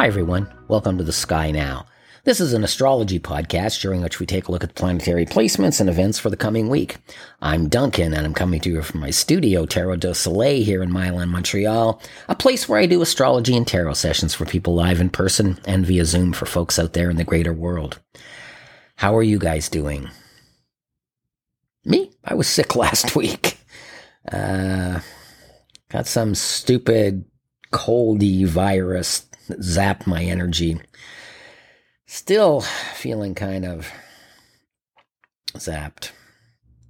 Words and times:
Hi, 0.00 0.06
everyone. 0.06 0.50
Welcome 0.66 0.96
to 0.96 1.04
the 1.04 1.12
Sky 1.12 1.50
Now. 1.50 1.84
This 2.24 2.40
is 2.40 2.54
an 2.54 2.64
astrology 2.64 3.20
podcast 3.20 3.82
during 3.82 4.00
which 4.00 4.18
we 4.18 4.24
take 4.24 4.48
a 4.48 4.50
look 4.50 4.64
at 4.64 4.74
planetary 4.74 5.26
placements 5.26 5.78
and 5.78 5.90
events 5.90 6.18
for 6.18 6.30
the 6.30 6.38
coming 6.38 6.70
week. 6.70 6.96
I'm 7.42 7.68
Duncan, 7.68 8.14
and 8.14 8.24
I'm 8.24 8.32
coming 8.32 8.60
to 8.60 8.70
you 8.70 8.80
from 8.80 9.00
my 9.00 9.10
studio, 9.10 9.66
Tarot 9.66 9.96
du 9.96 10.14
Soleil, 10.14 10.64
here 10.64 10.82
in 10.82 10.90
Mile 10.90 11.20
End, 11.20 11.30
Montreal, 11.30 12.00
a 12.30 12.34
place 12.34 12.66
where 12.66 12.80
I 12.80 12.86
do 12.86 13.02
astrology 13.02 13.54
and 13.54 13.66
tarot 13.66 13.92
sessions 13.92 14.32
for 14.32 14.46
people 14.46 14.74
live 14.74 15.02
in 15.02 15.10
person 15.10 15.58
and 15.66 15.84
via 15.84 16.06
Zoom 16.06 16.32
for 16.32 16.46
folks 16.46 16.78
out 16.78 16.94
there 16.94 17.10
in 17.10 17.18
the 17.18 17.22
greater 17.22 17.52
world. 17.52 18.00
How 18.96 19.14
are 19.14 19.22
you 19.22 19.38
guys 19.38 19.68
doing? 19.68 20.08
Me? 21.84 22.10
I 22.24 22.32
was 22.32 22.48
sick 22.48 22.74
last 22.84 23.14
week. 23.14 23.58
Uh, 24.32 25.00
got 25.90 26.06
some 26.06 26.34
stupid 26.34 27.26
coldy 27.70 28.46
virus 28.46 29.26
zapped 29.58 30.06
my 30.06 30.22
energy. 30.22 30.80
Still 32.06 32.60
feeling 32.94 33.34
kind 33.34 33.64
of 33.64 33.90
zapped. 35.54 36.10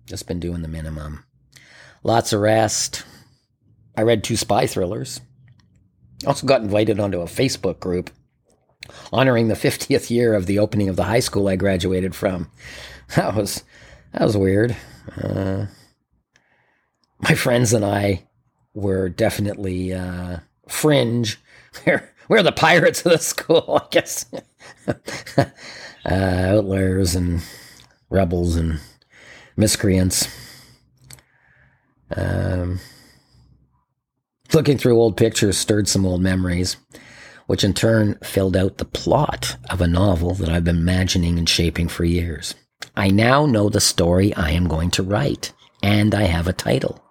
Just 0.06 0.26
been 0.26 0.40
doing 0.40 0.62
the 0.62 0.68
minimum. 0.68 1.24
Lots 2.02 2.32
of 2.32 2.40
rest. 2.40 3.04
I 3.96 4.02
read 4.02 4.24
two 4.24 4.36
spy 4.36 4.66
thrillers. 4.66 5.20
Also 6.26 6.46
got 6.46 6.62
invited 6.62 7.00
onto 7.00 7.20
a 7.20 7.26
Facebook 7.26 7.80
group 7.80 8.10
honoring 9.12 9.48
the 9.48 9.54
50th 9.54 10.10
year 10.10 10.34
of 10.34 10.46
the 10.46 10.58
opening 10.58 10.88
of 10.88 10.96
the 10.96 11.04
high 11.04 11.20
school 11.20 11.48
I 11.48 11.56
graduated 11.56 12.14
from. 12.14 12.50
That 13.16 13.34
was 13.34 13.64
that 14.12 14.22
was 14.22 14.36
weird. 14.36 14.76
Uh, 15.20 15.66
my 17.18 17.34
friends 17.34 17.72
and 17.72 17.84
I 17.84 18.28
were 18.74 19.08
definitely 19.08 19.92
uh, 19.92 20.38
fringe. 20.68 21.38
We're, 21.86 22.09
we're 22.30 22.44
the 22.44 22.52
pirates 22.52 23.04
of 23.04 23.10
the 23.10 23.18
school, 23.18 23.80
I 23.84 23.88
guess. 23.90 24.24
uh, 24.86 25.44
outliers 26.06 27.16
and 27.16 27.42
rebels 28.08 28.54
and 28.54 28.78
miscreants. 29.56 30.28
Um, 32.16 32.78
looking 34.54 34.78
through 34.78 34.96
old 34.96 35.16
pictures 35.16 35.58
stirred 35.58 35.88
some 35.88 36.06
old 36.06 36.22
memories, 36.22 36.76
which 37.48 37.64
in 37.64 37.74
turn 37.74 38.16
filled 38.22 38.56
out 38.56 38.78
the 38.78 38.84
plot 38.84 39.56
of 39.68 39.80
a 39.80 39.88
novel 39.88 40.34
that 40.34 40.48
I've 40.48 40.64
been 40.64 40.78
imagining 40.78 41.36
and 41.36 41.48
shaping 41.48 41.88
for 41.88 42.04
years. 42.04 42.54
I 42.96 43.08
now 43.08 43.44
know 43.44 43.68
the 43.68 43.80
story 43.80 44.32
I 44.36 44.52
am 44.52 44.68
going 44.68 44.92
to 44.92 45.02
write, 45.02 45.52
and 45.82 46.14
I 46.14 46.22
have 46.22 46.46
a 46.46 46.52
title. 46.52 47.04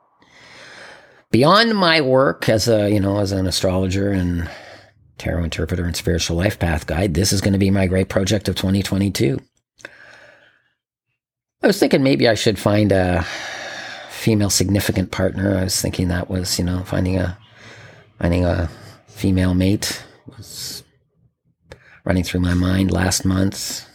Beyond 1.29 1.75
my 1.75 1.99
work 1.99 2.47
as 2.47 2.69
a, 2.69 2.89
you 2.89 3.01
know, 3.01 3.19
as 3.19 3.33
an 3.33 3.47
astrologer 3.47 4.11
and 4.11 4.49
tarot 5.19 5.43
interpreter 5.43 5.85
and 5.85 5.95
spiritual 5.95 6.37
life 6.37 6.57
path 6.57 6.87
guide, 6.87 7.13
this 7.13 7.31
is 7.31 7.41
going 7.41 7.53
to 7.53 7.59
be 7.59 7.69
my 7.69 7.87
great 7.87 8.09
project 8.09 8.47
of 8.47 8.55
2022. 8.55 9.39
I 11.61 11.67
was 11.67 11.77
thinking 11.77 12.01
maybe 12.03 12.27
I 12.27 12.35
should 12.35 12.57
find 12.57 12.91
a 12.91 13.23
female 14.09 14.49
significant 14.49 15.11
partner. 15.11 15.57
I 15.57 15.65
was 15.65 15.79
thinking 15.81 16.07
that 16.07 16.29
was, 16.29 16.57
you 16.57 16.65
know, 16.65 16.83
finding 16.83 17.17
a 17.17 17.37
finding 18.17 18.45
a 18.45 18.69
female 19.07 19.53
mate 19.53 20.03
was 20.25 20.83
running 22.05 22.23
through 22.23 22.39
my 22.39 22.53
mind 22.53 22.91
last 22.91 23.25
month. 23.25 23.85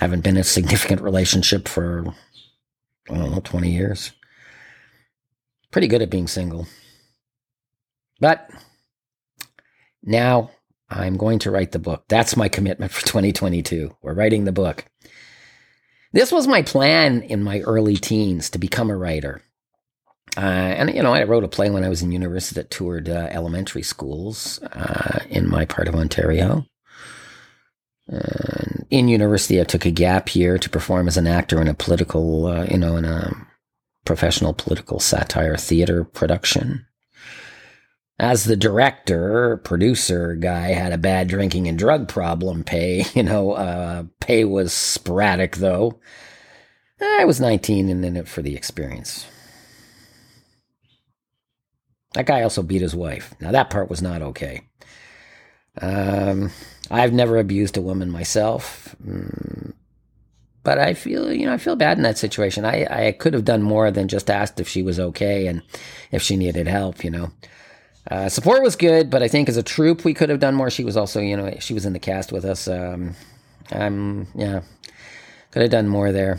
Haven't 0.00 0.22
been 0.22 0.36
in 0.36 0.40
a 0.40 0.44
significant 0.44 1.00
relationship 1.00 1.68
for 1.68 2.14
I 3.10 3.14
don't 3.14 3.32
know, 3.32 3.40
20 3.40 3.70
years. 3.70 4.12
Pretty 5.70 5.88
good 5.88 6.02
at 6.02 6.10
being 6.10 6.28
single. 6.28 6.66
But 8.20 8.48
now 10.04 10.50
I'm 10.88 11.16
going 11.16 11.38
to 11.40 11.50
write 11.50 11.72
the 11.72 11.78
book. 11.78 12.04
That's 12.08 12.36
my 12.36 12.48
commitment 12.48 12.92
for 12.92 13.00
2022. 13.06 13.96
We're 14.02 14.14
writing 14.14 14.44
the 14.44 14.52
book. 14.52 14.84
This 16.12 16.30
was 16.30 16.46
my 16.46 16.62
plan 16.62 17.22
in 17.22 17.42
my 17.42 17.60
early 17.60 17.96
teens 17.96 18.50
to 18.50 18.58
become 18.58 18.90
a 18.90 18.96
writer. 18.96 19.42
Uh, 20.36 20.40
and, 20.40 20.94
you 20.94 21.02
know, 21.02 21.12
I 21.12 21.24
wrote 21.24 21.44
a 21.44 21.48
play 21.48 21.70
when 21.70 21.84
I 21.84 21.88
was 21.88 22.02
in 22.02 22.12
university 22.12 22.60
that 22.60 22.70
toured 22.70 23.08
uh, 23.08 23.28
elementary 23.30 23.82
schools 23.82 24.60
uh, 24.62 25.20
in 25.28 25.48
my 25.48 25.64
part 25.64 25.88
of 25.88 25.94
Ontario. 25.94 26.66
And 28.06 28.86
in 28.90 29.08
university, 29.08 29.60
I 29.60 29.64
took 29.64 29.86
a 29.86 29.90
gap 29.90 30.34
year 30.34 30.58
to 30.58 30.70
perform 30.70 31.08
as 31.08 31.16
an 31.16 31.26
actor 31.26 31.60
in 31.60 31.68
a 31.68 31.74
political, 31.74 32.46
uh, 32.46 32.64
you 32.64 32.78
know, 32.78 32.96
in 32.96 33.04
a 33.04 33.32
professional 34.04 34.52
political 34.52 35.00
satire 35.00 35.56
theater 35.56 36.04
production 36.04 36.86
as 38.18 38.44
the 38.44 38.56
director, 38.56 39.60
producer 39.64 40.36
guy 40.36 40.68
had 40.68 40.92
a 40.92 40.98
bad 40.98 41.28
drinking 41.28 41.66
and 41.66 41.78
drug 41.78 42.08
problem. 42.08 42.64
Pay, 42.64 43.04
you 43.14 43.22
know, 43.22 43.52
uh, 43.52 44.04
pay 44.20 44.44
was 44.44 44.72
sporadic 44.72 45.56
though. 45.56 45.98
I 47.00 47.24
was 47.24 47.40
19 47.40 47.88
and 47.88 48.04
in 48.04 48.16
it 48.16 48.28
for 48.28 48.40
the 48.40 48.56
experience. 48.56 49.26
That 52.14 52.26
guy 52.26 52.42
also 52.42 52.62
beat 52.62 52.82
his 52.82 52.94
wife. 52.94 53.34
Now 53.40 53.50
that 53.50 53.70
part 53.70 53.90
was 53.90 54.00
not 54.00 54.22
okay. 54.22 54.62
Um, 55.80 56.50
I've 56.90 57.12
never 57.12 57.38
abused 57.38 57.76
a 57.76 57.82
woman 57.82 58.10
myself, 58.10 58.94
mm, 59.04 59.72
but 60.62 60.78
I 60.78 60.94
feel, 60.94 61.32
you 61.32 61.46
know, 61.46 61.52
I 61.52 61.58
feel 61.58 61.74
bad 61.74 61.96
in 61.96 62.04
that 62.04 62.16
situation. 62.16 62.64
I, 62.64 62.86
I 63.08 63.12
could 63.12 63.34
have 63.34 63.44
done 63.44 63.62
more 63.62 63.90
than 63.90 64.06
just 64.06 64.30
asked 64.30 64.60
if 64.60 64.68
she 64.68 64.82
was 64.82 65.00
okay 65.00 65.48
and 65.48 65.62
if 66.12 66.22
she 66.22 66.36
needed 66.36 66.68
help, 66.68 67.02
you 67.02 67.10
know. 67.10 67.32
Uh, 68.10 68.28
support 68.28 68.62
was 68.62 68.76
good, 68.76 69.08
but 69.08 69.22
I 69.22 69.28
think 69.28 69.48
as 69.48 69.56
a 69.56 69.62
troupe 69.62 70.04
we 70.04 70.12
could 70.14 70.28
have 70.28 70.40
done 70.40 70.54
more. 70.54 70.70
She 70.70 70.84
was 70.84 70.96
also, 70.96 71.20
you 71.20 71.36
know, 71.36 71.56
she 71.60 71.74
was 71.74 71.86
in 71.86 71.92
the 71.94 71.98
cast 71.98 72.32
with 72.32 72.44
us. 72.44 72.68
Um, 72.68 73.14
I'm, 73.70 74.26
yeah, 74.34 74.60
could 75.50 75.62
have 75.62 75.70
done 75.70 75.88
more 75.88 76.12
there. 76.12 76.38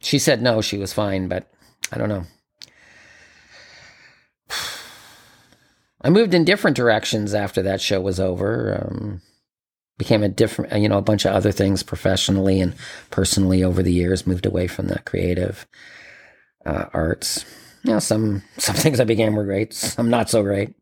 She 0.00 0.18
said 0.18 0.42
no, 0.42 0.60
she 0.60 0.76
was 0.78 0.92
fine, 0.92 1.28
but 1.28 1.48
I 1.92 1.98
don't 1.98 2.08
know. 2.08 2.24
I 6.02 6.10
moved 6.10 6.34
in 6.34 6.44
different 6.44 6.76
directions 6.76 7.34
after 7.34 7.62
that 7.62 7.80
show 7.80 8.00
was 8.00 8.18
over. 8.18 8.88
Um, 8.88 9.20
became 9.98 10.22
a 10.22 10.28
different, 10.28 10.80
you 10.80 10.88
know, 10.88 10.98
a 10.98 11.02
bunch 11.02 11.26
of 11.26 11.34
other 11.34 11.52
things 11.52 11.82
professionally 11.82 12.60
and 12.60 12.74
personally 13.10 13.62
over 13.62 13.82
the 13.82 13.92
years. 13.92 14.26
Moved 14.26 14.46
away 14.46 14.66
from 14.66 14.88
the 14.88 14.98
creative 15.00 15.66
uh, 16.64 16.86
arts 16.92 17.44
you 17.82 17.92
know, 17.92 17.98
some 17.98 18.42
some 18.58 18.74
things 18.74 19.00
I 19.00 19.04
began 19.04 19.34
were 19.34 19.44
great, 19.44 19.72
some 19.72 20.10
not 20.10 20.30
so 20.30 20.42
great. 20.42 20.74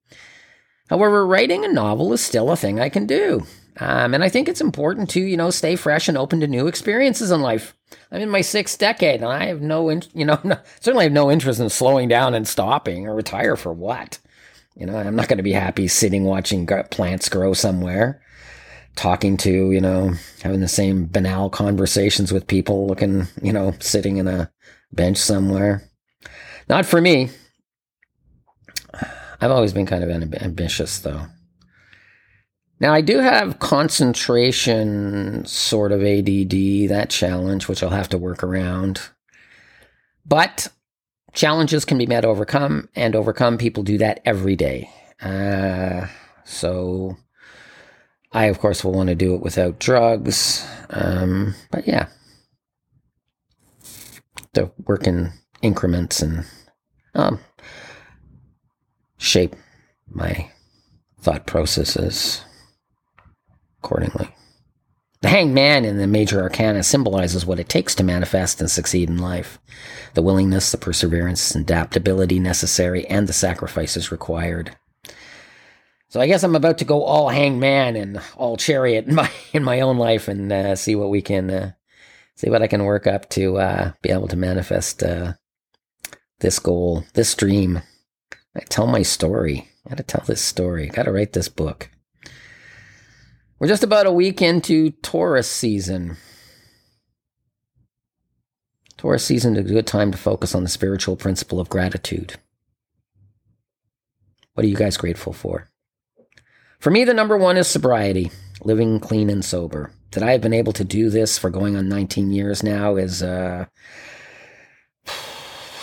However, 0.91 1.27
writing 1.27 1.65
a 1.65 1.69
novel 1.69 2.13
is 2.13 2.21
still 2.21 2.51
a 2.51 2.57
thing 2.57 2.81
I 2.81 2.89
can 2.89 3.07
do. 3.07 3.47
Um, 3.81 4.13
and 4.15 4.25
I 4.25 4.29
think 4.29 4.49
it's 4.49 4.61
important 4.61 5.09
to, 5.11 5.21
you 5.21 5.37
know, 5.37 5.51
stay 5.51 5.77
fresh 5.77 6.09
and 6.09 6.19
open 6.19 6.41
to 6.41 6.49
new 6.49 6.67
experiences 6.67 7.31
in 7.31 7.41
life. 7.41 7.75
I'm 8.11 8.21
in 8.21 8.29
my 8.29 8.41
sixth 8.41 8.79
decade, 8.79 9.23
and 9.23 9.31
I 9.31 9.47
have 9.47 9.61
no, 9.61 9.89
in, 9.89 10.03
you 10.15 10.25
know, 10.25 10.41
no, 10.45 10.59
certainly 10.81 11.05
have 11.05 11.13
no 11.13 11.31
interest 11.31 11.61
in 11.61 11.71
slowing 11.71 12.09
down 12.09 12.35
and 12.35 12.49
stopping 12.49 13.07
or 13.07 13.15
retire 13.15 13.57
for 13.57 13.73
what. 13.73 14.19
You 14.75 14.87
know, 14.87 14.97
I'm 14.97 15.17
not 15.17 15.29
going 15.29 15.39
to 15.39 15.43
be 15.45 15.53
happy 15.53 15.89
sitting 15.89 16.25
watching 16.25 16.67
plants 16.67 17.29
grow 17.29 17.53
somewhere, 17.53 18.21
talking 18.97 19.37
to, 19.39 19.73
you 19.73 19.81
know, 19.81 20.13
having 20.43 20.61
the 20.61 20.69
same 20.69 21.07
banal 21.07 21.51
conversations 21.51 22.33
with 22.33 22.47
people, 22.47 22.87
looking, 22.87 23.27
you 23.43 23.53
know, 23.53 23.75
sitting 23.81 24.17
in 24.19 24.29
a 24.29 24.51
bench 24.93 25.19
somewhere. 25.19 25.88
Not 26.69 26.87
for 26.87 27.01
me. 27.01 27.31
I've 29.41 29.51
always 29.51 29.73
been 29.73 29.87
kind 29.87 30.05
of 30.05 30.11
ambitious, 30.34 30.99
though. 30.99 31.27
Now, 32.81 32.93
I 32.93 33.01
do 33.01 33.19
have 33.19 33.59
concentration 33.59 35.45
sort 35.45 35.93
of 35.93 36.03
ADD, 36.03 36.88
that 36.88 37.06
challenge, 37.09 37.69
which 37.69 37.82
I'll 37.82 37.91
have 37.91 38.09
to 38.11 38.19
work 38.19 38.43
around. 38.43 39.00
But 40.25 40.69
challenges 41.32 41.85
can 41.85 41.99
be 41.99 42.06
met, 42.06 42.25
overcome, 42.25 42.88
and 42.94 43.17
overcome. 43.17 43.59
People 43.59 43.82
do 43.82 43.99
that 43.99 44.20
every 44.25 44.55
day. 44.55 44.91
Uh, 45.20 46.06
so 46.44 47.17
I, 48.32 48.44
of 48.47 48.59
course, 48.59 48.85
will 48.85 48.93
want 48.93 49.09
to 49.09 49.15
do 49.15 49.35
it 49.35 49.41
without 49.41 49.81
drugs. 49.81 50.67
Um, 50.91 51.55
but 51.70 51.88
yeah, 51.88 52.09
to 54.55 54.70
work 54.87 55.06
in 55.06 55.32
increments 55.62 56.23
and 56.23 56.44
um, 57.14 57.40
shape 59.19 59.55
my 60.08 60.50
thought 61.20 61.46
processes 61.46 62.44
accordingly. 63.82 64.34
The 65.20 65.28
hanged 65.28 65.52
man 65.52 65.84
in 65.84 65.99
the 65.99 66.06
major 66.06 66.40
arcana 66.40 66.84
symbolizes 66.84 67.44
what 67.44 67.58
it 67.58 67.69
takes 67.69 67.94
to 67.96 68.05
manifest 68.05 68.60
and 68.60 68.70
succeed 68.70 69.08
in 69.10 69.19
life 69.19 69.58
the 70.14 70.22
willingness, 70.22 70.72
the 70.72 70.78
perseverance, 70.78 71.55
and 71.55 71.64
adaptability 71.64 72.38
necessary, 72.38 73.06
and 73.06 73.28
the 73.28 73.32
sacrifices 73.32 74.10
required. 74.10 74.76
So 76.08 76.20
I 76.20 76.26
guess 76.26 76.43
I'm 76.43 76.56
about 76.56 76.78
to 76.78 76.84
go 76.84 77.02
all 77.02 77.28
hanged 77.28 77.60
man 77.60 77.94
and 77.94 78.20
all 78.37 78.56
chariot 78.56 79.06
in 79.06 79.14
my 79.14 79.31
in 79.52 79.62
my 79.64 79.81
own 79.81 79.99
life 79.99 80.28
and 80.28 80.52
uh, 80.52 80.76
see 80.76 80.94
what 80.94 81.10
we 81.10 81.20
can 81.20 81.50
uh, 81.50 81.72
see 82.37 82.49
what 82.49 82.62
I 82.62 82.66
can 82.69 82.84
work 82.84 83.06
up 83.06 83.28
to 83.31 83.58
uh, 83.58 83.93
be 84.02 84.10
able 84.10 84.28
to 84.28 84.37
manifest 84.37 85.02
uh, 85.02 85.34
this 86.40 86.58
goal, 86.58 87.05
this 87.14 87.35
dream. 87.35 87.82
I 88.56 88.61
tell 88.69 88.87
my 88.87 89.02
story. 89.02 89.69
I 89.87 89.90
got 89.90 89.99
to 89.99 90.02
tell 90.02 90.25
this 90.26 90.40
story. 90.40 90.90
I 90.90 90.94
got 90.94 91.05
to 91.05 91.12
write 91.12 91.32
this 91.32 91.49
book. 91.49 91.90
We're 93.58 93.69
just 93.69 93.82
about 93.82 94.06
a 94.06 94.12
week 94.12 94.40
into 94.40 94.90
Taurus 94.90 95.50
season. 95.50 96.17
Taurus 98.96 99.25
season 99.25 99.56
is 99.56 99.70
a 99.70 99.75
good 99.75 99.87
time 99.87 100.12
to 100.12 100.19
focus 100.19 100.55
on 100.55 100.62
the 100.62 100.69
spiritual 100.69 101.17
principle 101.17 101.61
of 101.61 101.69
gratitude. 101.69 102.35
What 104.55 104.64
are 104.64 104.69
you 104.69 104.76
guys 104.76 104.96
grateful 104.96 105.32
for? 105.32 105.70
For 106.81 106.91
me, 106.91 107.05
the 107.05 107.14
number 107.14 107.37
one 107.37 107.56
is 107.56 107.67
sobriety, 107.69 108.31
living 108.62 109.00
clean 109.00 109.31
and 109.31 109.44
sober. 109.44 109.93
That 110.12 110.23
I 110.23 110.32
have 110.32 110.41
been 110.41 110.55
able 110.55 110.73
to 110.73 110.84
do 110.84 111.11
this 111.11 111.38
for 111.38 111.50
going 111.50 111.76
on 111.76 111.88
19 111.88 112.31
years 112.31 112.62
now 112.62 112.96
is 112.96 113.23
uh, 113.23 113.67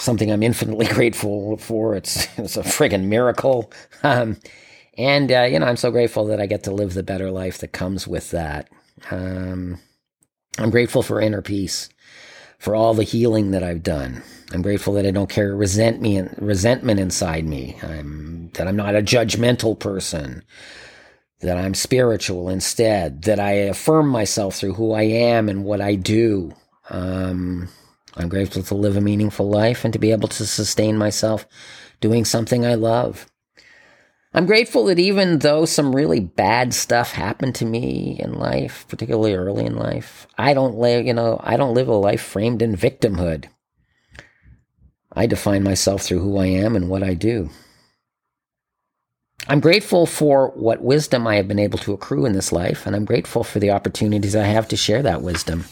something 0.06 0.32
I'm 0.32 0.44
infinitely 0.44 0.88
grateful 0.92 1.58
for. 1.58 1.96
It's 1.96 2.28
it's 2.40 2.58
a 2.58 2.64
friggin' 2.64 3.06
miracle. 3.06 3.74
Um, 4.04 4.38
and 4.98 5.32
uh, 5.32 5.44
you 5.44 5.60
know, 5.60 5.68
I'm 5.68 5.78
so 5.78 5.92
grateful 5.92 6.26
that 6.28 6.42
I 6.42 6.48
get 6.48 6.64
to 6.66 6.72
live 6.74 6.96
the 6.96 7.04
better 7.04 7.32
life 7.32 7.60
that 7.60 7.74
comes 7.74 8.08
with 8.08 8.32
that. 8.32 8.70
Um, 9.12 9.80
I'm 10.60 10.72
grateful 10.72 11.04
for 11.04 11.22
inner 11.22 11.42
peace, 11.42 11.90
for 12.60 12.76
all 12.76 12.94
the 12.94 13.04
healing 13.04 13.52
that 13.52 13.64
I've 13.64 13.84
done. 13.84 14.24
I'm 14.54 14.62
grateful 14.64 14.94
that 14.96 15.06
I 15.06 15.12
don't 15.12 15.30
carry 15.30 15.54
resent 15.56 16.02
me, 16.02 16.22
resentment 16.38 17.00
inside 17.00 17.46
me. 17.46 17.78
I'm 17.84 18.50
that 18.56 18.68
I'm 18.68 18.78
not 18.78 18.96
a 18.96 19.04
judgmental 19.04 19.80
person. 19.80 20.44
That 21.42 21.58
I'm 21.58 21.76
spiritual 21.76 22.50
instead. 22.50 23.24
That 23.24 23.40
I 23.40 23.52
affirm 23.54 24.10
myself 24.10 24.56
through 24.56 24.76
who 24.76 24.94
I 24.94 25.04
am 25.04 25.50
and 25.50 25.66
what 25.66 25.82
I 25.82 25.96
do. 25.96 26.54
Um, 26.90 27.70
I'm 28.16 28.30
grateful 28.30 28.64
to 28.64 28.76
live 28.76 28.96
a 28.96 29.02
meaningful 29.02 29.50
life 29.50 29.84
and 29.84 29.94
to 29.94 30.00
be 30.00 30.12
able 30.12 30.30
to 30.30 30.46
sustain 30.46 30.98
myself 30.98 31.46
doing 32.00 32.26
something 32.26 32.66
I 32.66 32.76
love. 32.76 33.28
I'm 34.34 34.46
grateful 34.46 34.86
that 34.86 35.00
even 35.00 35.40
though 35.40 35.64
some 35.64 35.96
really 35.96 36.20
bad 36.20 36.74
stuff 36.74 37.14
happened 37.14 37.56
to 37.56 37.66
me 37.66 38.18
in 38.20 38.34
life, 38.34 38.86
particularly 38.90 39.34
early 39.34 39.66
in 39.66 39.78
life, 39.78 40.28
I 40.38 40.54
don't 40.54 40.76
live, 40.76 41.06
you 41.06 41.14
know, 41.14 41.40
I 41.42 41.56
don't 41.56 41.74
live 41.74 41.88
a 41.88 41.94
life 41.94 42.22
framed 42.22 42.62
in 42.62 42.76
victimhood. 42.76 43.46
I 45.14 45.26
define 45.26 45.64
myself 45.64 46.02
through 46.02 46.20
who 46.20 46.38
I 46.38 46.48
am 46.48 46.76
and 46.76 46.90
what 46.90 47.02
I 47.02 47.14
do. 47.14 47.50
I'm 49.48 49.62
grateful 49.62 50.06
for 50.06 50.50
what 50.50 50.82
wisdom 50.82 51.28
I 51.28 51.36
have 51.36 51.48
been 51.48 51.60
able 51.60 51.78
to 51.80 51.94
accrue 51.94 52.26
in 52.26 52.34
this 52.34 52.52
life, 52.52 52.86
and 52.86 52.96
I'm 52.96 53.06
grateful 53.06 53.44
for 53.44 53.60
the 53.60 53.72
opportunities 53.72 54.36
I 54.36 54.44
have 54.44 54.68
to 54.70 54.76
share 54.76 55.04
that 55.04 55.22
wisdom. 55.22 55.64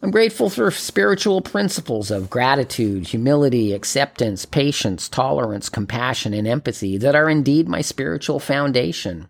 I'm 0.00 0.12
grateful 0.12 0.48
for 0.48 0.70
spiritual 0.70 1.40
principles 1.40 2.10
of 2.10 2.30
gratitude, 2.30 3.08
humility, 3.08 3.72
acceptance, 3.72 4.44
patience, 4.44 5.08
tolerance, 5.08 5.68
compassion, 5.68 6.32
and 6.32 6.46
empathy 6.46 6.96
that 6.98 7.16
are 7.16 7.28
indeed 7.28 7.68
my 7.68 7.80
spiritual 7.80 8.38
foundation. 8.38 9.28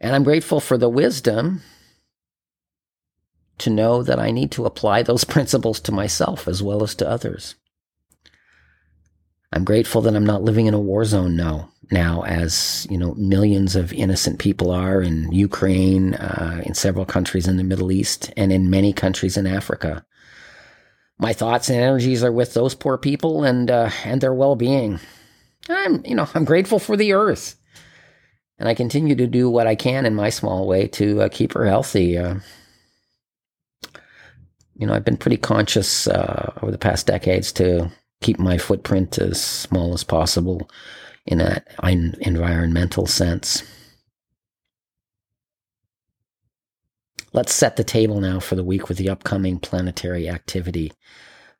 And 0.00 0.14
I'm 0.14 0.22
grateful 0.22 0.60
for 0.60 0.78
the 0.78 0.88
wisdom 0.88 1.62
to 3.58 3.70
know 3.70 4.02
that 4.02 4.20
I 4.20 4.30
need 4.30 4.52
to 4.52 4.64
apply 4.64 5.02
those 5.02 5.24
principles 5.34 5.80
to 5.80 5.92
myself 5.92 6.46
as 6.46 6.62
well 6.62 6.84
as 6.84 6.94
to 6.96 7.08
others. 7.08 7.56
I'm 9.52 9.64
grateful 9.64 10.00
that 10.02 10.16
I'm 10.16 10.26
not 10.26 10.42
living 10.42 10.66
in 10.66 10.74
a 10.74 10.80
war 10.80 11.04
zone 11.04 11.36
now, 11.36 11.70
now 11.90 12.22
as, 12.22 12.86
you 12.90 12.96
know, 12.96 13.14
millions 13.14 13.76
of 13.76 13.92
innocent 13.92 14.38
people 14.38 14.70
are 14.70 15.02
in 15.02 15.30
Ukraine, 15.30 16.14
uh, 16.14 16.62
in 16.64 16.74
several 16.74 17.04
countries 17.04 17.46
in 17.46 17.58
the 17.58 17.64
Middle 17.64 17.92
East, 17.92 18.32
and 18.36 18.50
in 18.50 18.70
many 18.70 18.92
countries 18.92 19.36
in 19.36 19.46
Africa. 19.46 20.04
My 21.18 21.34
thoughts 21.34 21.68
and 21.68 21.78
energies 21.78 22.24
are 22.24 22.32
with 22.32 22.54
those 22.54 22.74
poor 22.74 22.96
people 22.96 23.44
and, 23.44 23.70
uh, 23.70 23.90
and 24.04 24.20
their 24.20 24.32
well-being. 24.34 24.98
I'm, 25.68 26.04
you 26.06 26.14
know, 26.14 26.28
I'm 26.34 26.44
grateful 26.44 26.78
for 26.78 26.96
the 26.96 27.12
earth. 27.12 27.56
And 28.58 28.68
I 28.68 28.74
continue 28.74 29.16
to 29.16 29.26
do 29.26 29.50
what 29.50 29.66
I 29.66 29.74
can 29.74 30.06
in 30.06 30.14
my 30.14 30.30
small 30.30 30.66
way 30.66 30.86
to 30.88 31.22
uh, 31.22 31.28
keep 31.28 31.52
her 31.52 31.66
healthy. 31.66 32.16
Uh, 32.16 32.36
you 34.76 34.86
know, 34.86 34.94
I've 34.94 35.04
been 35.04 35.16
pretty 35.16 35.36
conscious 35.36 36.06
uh, 36.06 36.52
over 36.62 36.72
the 36.72 36.78
past 36.78 37.06
decades 37.06 37.52
to 37.52 37.90
keep 38.22 38.38
my 38.38 38.58
footprint 38.58 39.18
as 39.18 39.42
small 39.42 39.92
as 39.92 40.04
possible 40.04 40.70
in 41.26 41.40
an 41.40 42.16
environmental 42.20 43.06
sense. 43.06 43.62
Let's 47.32 47.54
set 47.54 47.76
the 47.76 47.84
table 47.84 48.20
now 48.20 48.40
for 48.40 48.56
the 48.56 48.64
week 48.64 48.88
with 48.88 48.98
the 48.98 49.08
upcoming 49.08 49.58
planetary 49.58 50.28
activity. 50.28 50.92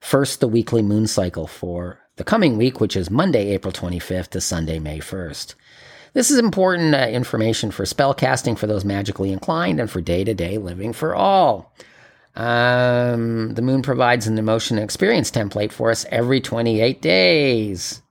First, 0.00 0.40
the 0.40 0.48
weekly 0.48 0.82
moon 0.82 1.06
cycle 1.06 1.46
for 1.46 2.00
the 2.16 2.24
coming 2.24 2.58
week, 2.58 2.80
which 2.80 2.96
is 2.96 3.10
Monday, 3.10 3.50
April 3.52 3.72
25th 3.72 4.28
to 4.28 4.40
Sunday, 4.40 4.78
May 4.78 4.98
1st. 4.98 5.54
This 6.12 6.30
is 6.30 6.38
important 6.38 6.94
uh, 6.94 7.06
information 7.08 7.70
for 7.70 7.86
spell 7.86 8.12
casting 8.12 8.54
for 8.54 8.66
those 8.66 8.84
magically 8.84 9.32
inclined 9.32 9.80
and 9.80 9.90
for 9.90 10.02
day 10.02 10.24
to 10.24 10.34
day 10.34 10.58
living 10.58 10.92
for 10.92 11.14
all. 11.14 11.74
Um, 12.34 13.54
the 13.54 13.62
moon 13.62 13.82
provides 13.82 14.26
an 14.26 14.38
emotion 14.38 14.78
experience 14.78 15.30
template 15.30 15.72
for 15.72 15.90
us 15.90 16.06
every 16.10 16.40
28 16.40 17.02
days. 17.02 18.02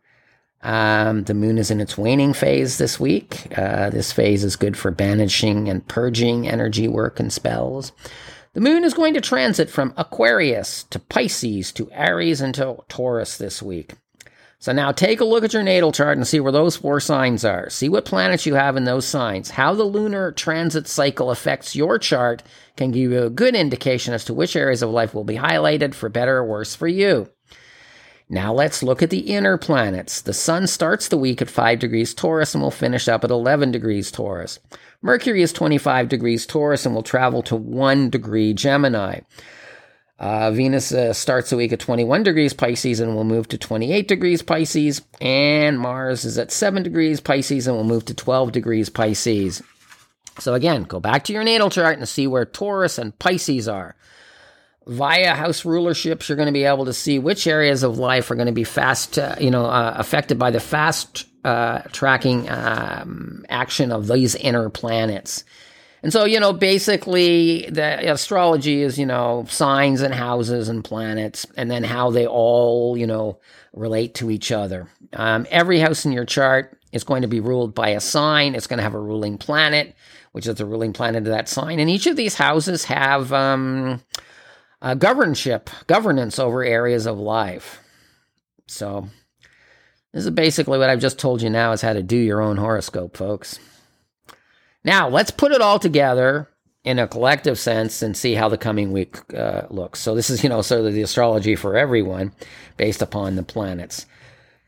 Um, 0.64 1.24
the 1.24 1.34
moon 1.34 1.58
is 1.58 1.72
in 1.72 1.82
its 1.82 1.98
waning 1.98 2.34
phase 2.34 2.78
this 2.78 3.00
week. 3.00 3.58
Uh, 3.58 3.90
this 3.90 4.12
phase 4.12 4.44
is 4.44 4.56
good 4.56 4.78
for 4.78 4.92
banishing 4.92 5.68
and 5.70 5.88
purging 5.88 6.48
energy 6.48 6.88
work 6.88 7.20
and 7.20 7.34
spells. 7.34 7.92
The 8.54 8.62
moon 8.62 8.84
is 8.84 8.94
going 8.94 9.14
to 9.16 9.22
transit 9.22 9.70
from 9.70 9.94
Aquarius 9.98 10.84
to 10.86 11.00
Pisces 11.00 11.72
to 11.72 11.90
Aries 11.92 12.42
and 12.42 12.54
to 12.56 12.84
Taurus 12.90 13.38
this 13.38 13.62
week. 13.62 13.94
So 14.62 14.72
now 14.74 14.92
take 14.92 15.20
a 15.20 15.26
look 15.26 15.44
at 15.44 15.54
your 15.54 15.64
natal 15.64 15.92
chart 15.92 16.20
and 16.20 16.28
see 16.28 16.40
where 16.40 16.52
those 16.52 16.78
four 16.78 17.00
signs 17.00 17.44
are. 17.44 17.68
See 17.72 17.90
what 17.90 18.06
planets 18.06 18.46
you 18.46 18.54
have 18.54 18.78
in 18.78 18.84
those 18.84 19.08
signs. 19.08 19.50
How 19.50 19.74
the 19.74 19.84
lunar 19.84 20.32
transit 20.32 20.88
cycle 20.88 21.32
affects 21.32 21.76
your 21.76 21.98
chart 21.98 22.44
can 22.78 22.92
give 22.92 23.12
you 23.12 23.24
a 23.24 23.32
good 23.32 23.56
indication 23.56 24.14
as 24.14 24.24
to 24.26 24.36
which 24.36 24.56
areas 24.56 24.84
of 24.84 24.92
life 24.92 25.16
will 25.16 25.24
be 25.24 25.38
highlighted 25.38 25.96
for 25.96 26.10
better 26.10 26.38
or 26.38 26.46
worse 26.46 26.76
for 26.76 26.88
you. 26.88 27.28
Now 28.30 28.54
let's 28.54 28.84
look 28.84 29.02
at 29.02 29.10
the 29.10 29.34
inner 29.34 29.58
planets. 29.58 30.22
The 30.22 30.32
sun 30.32 30.68
starts 30.68 31.08
the 31.08 31.18
week 31.18 31.42
at 31.42 31.50
5 31.50 31.80
degrees 31.80 32.14
Taurus 32.14 32.54
and 32.54 32.62
will 32.62 32.70
finish 32.70 33.08
up 33.08 33.24
at 33.24 33.32
11 33.32 33.72
degrees 33.72 34.12
Taurus. 34.12 34.60
Mercury 35.02 35.42
is 35.42 35.52
25 35.52 36.08
degrees 36.08 36.46
Taurus 36.46 36.86
and 36.86 36.94
will 36.94 37.02
travel 37.02 37.42
to 37.42 37.56
1 37.56 38.12
degree 38.12 38.54
Gemini. 38.54 39.22
Uh, 40.22 40.52
Venus 40.52 40.92
uh, 40.92 41.12
starts 41.14 41.50
the 41.50 41.58
week 41.58 41.74
at 41.74 41.80
21 41.80 42.22
degrees 42.22 42.54
Pisces 42.54 43.00
and 43.00 43.16
will 43.16 43.24
move 43.24 43.48
to 43.48 43.58
28 43.58 44.08
degrees 44.08 44.44
Pisces. 44.44 45.02
And 45.20 45.80
Mars 45.80 46.26
is 46.26 46.38
at 46.38 46.52
7 46.52 46.84
degrees 46.84 47.20
Pisces 47.20 47.66
and 47.66 47.76
will 47.76 47.84
move 47.84 48.06
to 48.06 48.14
12 48.14 48.52
degrees 48.52 48.88
Pisces. 48.88 49.64
So 50.38 50.54
again, 50.54 50.84
go 50.84 51.00
back 51.00 51.24
to 51.24 51.34
your 51.34 51.44
natal 51.44 51.72
chart 51.72 51.98
and 51.98 52.08
see 52.08 52.28
where 52.28 52.46
Taurus 52.46 53.00
and 53.00 53.18
Pisces 53.18 53.68
are. 53.68 53.96
Via 54.86 55.34
house 55.34 55.64
rulerships, 55.64 56.30
you're 56.30 56.36
going 56.36 56.46
to 56.46 56.52
be 56.52 56.66
able 56.66 56.86
to 56.86 56.94
see 56.94 57.18
which 57.18 57.48
areas 57.48 57.82
of 57.82 57.98
life 57.98 58.30
are 58.30 58.36
going 58.36 58.46
to 58.46 58.52
be 58.52 58.64
fast, 58.64 59.18
uh, 59.18 59.36
you 59.40 59.50
know, 59.50 59.66
uh, 59.66 59.96
affected 59.98 60.38
by 60.38 60.52
the 60.52 60.60
fast 60.60 61.26
uh, 61.44 61.80
tracking 61.94 62.48
um, 62.48 63.44
action 63.50 63.92
of 63.92 64.08
these 64.08 64.36
inner 64.36 64.70
planets. 64.70 65.44
And 66.04 66.12
so, 66.12 66.26
you 66.26 66.40
know, 66.40 66.52
basically 66.52 67.68
the 67.70 68.12
astrology 68.12 68.82
is, 68.82 68.98
you 68.98 69.06
know, 69.06 69.46
signs 69.48 70.02
and 70.02 70.14
houses 70.14 70.68
and 70.68 70.84
planets 70.84 71.46
and 71.56 71.70
then 71.70 71.84
how 71.84 72.10
they 72.10 72.26
all, 72.26 72.98
you 72.98 73.06
know, 73.06 73.40
relate 73.74 74.16
to 74.16 74.32
each 74.32 74.52
other. 74.52 74.88
Um, 75.14 75.46
every 75.52 75.80
house 75.80 76.06
in 76.06 76.12
your 76.12 76.26
chart 76.26 76.78
is 76.92 77.04
going 77.04 77.22
to 77.22 77.28
be 77.28 77.40
ruled 77.40 77.76
by 77.76 77.90
a 77.90 78.00
sign. 78.00 78.56
It's 78.56 78.68
going 78.68 78.78
to 78.78 78.84
have 78.84 78.96
a 78.96 79.00
ruling 79.00 79.38
planet, 79.38 79.96
which 80.32 80.48
is 80.48 80.56
the 80.56 80.66
ruling 80.66 80.92
planet 80.92 81.24
of 81.24 81.30
that 81.30 81.48
sign. 81.48 81.80
And 81.80 81.90
each 81.90 82.08
of 82.08 82.16
these 82.16 82.36
houses 82.36 82.86
have 82.86 83.32
um, 83.32 84.02
a 84.82 84.96
governorship, 84.96 85.70
governance 85.86 86.40
over 86.40 86.64
areas 86.64 87.06
of 87.06 87.20
life. 87.20 87.80
So 88.68 89.08
this 90.14 90.26
is 90.26 90.32
basically 90.32 90.80
what 90.80 90.90
I've 90.90 91.00
just 91.00 91.20
told 91.20 91.42
you 91.42 91.50
now 91.50 91.74
is 91.74 91.82
how 91.82 91.94
to 91.94 92.04
do 92.04 92.18
your 92.18 92.42
own 92.42 92.58
horoscope, 92.58 93.16
folks. 93.16 93.60
Now, 94.84 95.10
let's 95.10 95.32
put 95.32 95.52
it 95.52 95.62
all 95.62 95.80
together 95.80 96.50
in 96.84 96.98
a 96.98 97.08
collective 97.08 97.60
sense 97.60 98.02
and 98.02 98.18
see 98.18 98.34
how 98.34 98.50
the 98.50 98.58
coming 98.58 98.92
week 98.92 99.18
uh, 99.34 99.64
looks. 99.70 100.00
So, 100.00 100.16
this 100.16 100.30
is, 100.30 100.44
you 100.44 100.50
know, 100.50 100.62
sort 100.62 100.86
of 100.86 100.94
the 100.94 101.04
astrology 101.04 101.56
for 101.56 101.78
everyone 101.78 102.34
based 102.78 103.02
upon 103.02 103.36
the 103.36 103.44
planets. 103.44 104.06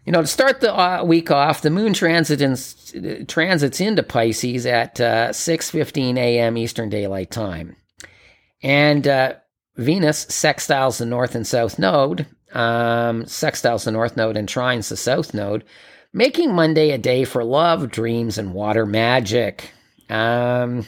You 0.05 0.11
know, 0.11 0.21
to 0.21 0.27
start 0.27 0.59
the 0.59 0.77
uh, 0.77 1.03
week 1.03 1.31
off, 1.31 1.61
the 1.61 1.69
moon 1.69 1.93
transit 1.93 2.41
in, 2.41 3.25
transits 3.25 3.79
into 3.79 4.03
Pisces 4.03 4.65
at 4.65 4.99
uh, 4.99 5.29
6.15 5.29 6.17
a.m. 6.17 6.57
Eastern 6.57 6.89
Daylight 6.89 7.31
Time. 7.31 7.77
And 8.61 9.07
uh, 9.07 9.35
Venus 9.77 10.25
sextiles 10.25 10.99
the 10.99 11.05
north 11.05 11.35
and 11.35 11.47
south 11.47 11.79
node, 11.79 12.27
um, 12.51 13.23
sextiles 13.23 13.85
the 13.85 13.91
north 13.91 14.17
node 14.17 14.35
and 14.35 14.47
trines 14.47 14.89
the 14.89 14.97
south 14.97 15.33
node, 15.33 15.63
making 16.11 16.53
Monday 16.53 16.91
a 16.91 16.97
day 16.97 17.23
for 17.23 17.43
love, 17.43 17.89
dreams, 17.89 18.37
and 18.37 18.53
water 18.53 18.85
magic. 18.85 19.71
Um, 20.09 20.85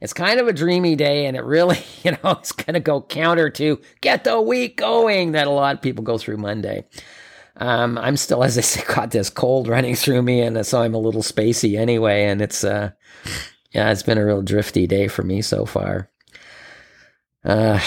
it's 0.00 0.12
kind 0.12 0.40
of 0.40 0.48
a 0.48 0.52
dreamy 0.52 0.96
day, 0.96 1.26
and 1.26 1.36
it 1.36 1.44
really, 1.44 1.78
you 2.02 2.12
know, 2.12 2.32
it's 2.32 2.52
going 2.52 2.74
to 2.74 2.80
go 2.80 3.00
counter 3.00 3.50
to 3.50 3.80
get 4.00 4.24
the 4.24 4.40
week 4.40 4.76
going 4.76 5.32
that 5.32 5.46
a 5.46 5.50
lot 5.50 5.76
of 5.76 5.82
people 5.82 6.04
go 6.04 6.18
through 6.18 6.38
Monday. 6.38 6.84
Um, 7.56 7.98
I'm 7.98 8.16
still, 8.16 8.42
as 8.42 8.58
I 8.58 8.60
say, 8.62 8.82
got 8.92 9.10
this 9.10 9.30
cold 9.30 9.68
running 9.68 9.94
through 9.94 10.22
me, 10.22 10.40
and 10.40 10.66
so 10.66 10.82
I'm 10.82 10.94
a 10.94 10.98
little 10.98 11.22
spacey 11.22 11.78
anyway. 11.78 12.24
And 12.24 12.42
it's, 12.42 12.64
uh, 12.64 12.90
yeah, 13.70 13.90
it's 13.90 14.02
been 14.02 14.18
a 14.18 14.26
real 14.26 14.42
drifty 14.42 14.86
day 14.86 15.08
for 15.08 15.22
me 15.22 15.42
so 15.42 15.64
far. 15.64 16.10
Uh, 17.44 17.80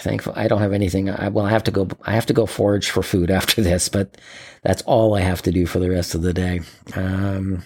thankful 0.00 0.32
I 0.36 0.48
don't 0.48 0.60
have 0.60 0.72
anything. 0.72 1.08
I, 1.08 1.28
well, 1.28 1.46
I 1.46 1.50
have 1.50 1.64
to 1.64 1.70
go. 1.70 1.88
I 2.02 2.12
have 2.12 2.26
to 2.26 2.32
go 2.32 2.46
forage 2.46 2.90
for 2.90 3.02
food 3.02 3.30
after 3.40 3.62
this, 3.62 3.88
but 3.88 4.16
that's 4.62 4.82
all 4.82 5.14
I 5.14 5.20
have 5.20 5.42
to 5.42 5.52
do 5.52 5.66
for 5.66 5.78
the 5.78 5.90
rest 5.90 6.14
of 6.14 6.22
the 6.22 6.32
day. 6.32 6.60
Um, 6.94 7.62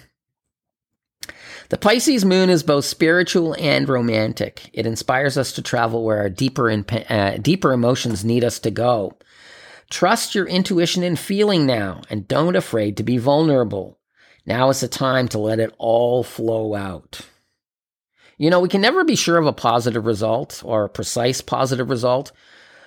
the 1.71 1.79
Pisces 1.79 2.25
moon 2.25 2.51
is 2.51 2.63
both 2.63 2.85
spiritual 2.85 3.57
and 3.59 3.89
romantic. 3.89 4.71
It 4.73 4.87
inspires 4.87 5.39
us 5.39 5.53
to 5.53 5.63
travel 5.63 6.05
where 6.05 6.19
our 6.19 6.29
deeper, 6.29 6.71
uh, 6.71 7.37
deeper 7.39 7.73
emotions 7.73 8.25
need 8.25 8.45
us 8.45 8.59
to 8.61 8.71
go. 8.71 9.17
Trust 9.91 10.35
your 10.35 10.47
intuition 10.47 11.03
and 11.03 11.19
feeling 11.19 11.67
now, 11.67 12.03
and 12.11 12.29
don't 12.29 12.57
afraid 12.57 12.97
to 12.97 13.03
be 13.03 13.19
vulnerable. 13.19 13.99
Now 14.47 14.69
is 14.71 14.81
the 14.81 14.89
time 14.89 15.29
to 15.29 15.39
let 15.39 15.61
it 15.61 15.75
all 15.79 16.23
flow 16.23 16.75
out. 16.75 17.21
You 18.37 18.51
know, 18.51 18.61
we 18.61 18.69
can 18.69 18.81
never 18.81 19.05
be 19.05 19.17
sure 19.17 19.39
of 19.39 19.47
a 19.47 19.53
positive 19.53 20.07
result 20.07 20.63
or 20.65 20.85
a 20.85 20.89
precise 20.89 21.41
positive 21.41 21.89
result, 21.89 22.33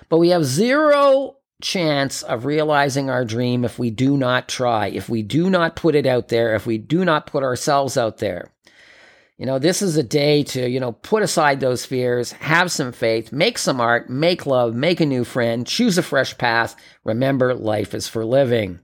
but 0.08 0.18
we 0.18 0.28
have 0.28 0.44
zero 0.44 1.36
chance 1.60 2.22
of 2.22 2.44
realizing 2.44 3.10
our 3.10 3.24
dream 3.24 3.64
if 3.64 3.78
we 3.78 3.90
do 3.90 4.16
not 4.16 4.48
try, 4.48 4.88
if 4.88 5.08
we 5.08 5.22
do 5.22 5.50
not 5.50 5.74
put 5.74 5.94
it 5.94 6.06
out 6.06 6.28
there, 6.28 6.54
if 6.54 6.66
we 6.66 6.78
do 6.78 7.04
not 7.04 7.26
put 7.26 7.42
ourselves 7.42 7.96
out 7.96 8.18
there. 8.18 8.52
You 9.38 9.46
know, 9.46 9.60
this 9.60 9.82
is 9.82 9.96
a 9.96 10.02
day 10.02 10.42
to, 10.42 10.68
you 10.68 10.80
know, 10.80 10.90
put 10.90 11.22
aside 11.22 11.60
those 11.60 11.86
fears, 11.86 12.32
have 12.32 12.72
some 12.72 12.90
faith, 12.90 13.30
make 13.30 13.56
some 13.56 13.80
art, 13.80 14.10
make 14.10 14.46
love, 14.46 14.74
make 14.74 15.00
a 15.00 15.06
new 15.06 15.22
friend, 15.22 15.64
choose 15.64 15.96
a 15.96 16.02
fresh 16.02 16.36
path. 16.36 16.74
Remember, 17.04 17.54
life 17.54 17.94
is 17.94 18.08
for 18.08 18.24
living. 18.24 18.80